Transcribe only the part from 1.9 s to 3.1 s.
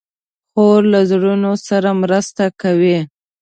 مرسته کوي.